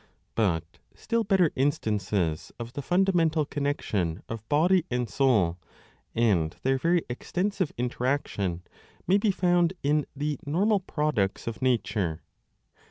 [0.01, 5.59] 2 But still better instances of the fundamental connexion of body and soul
[6.15, 8.63] and their very extensive interaction
[9.05, 12.23] may be found 10 in the normal products of nature.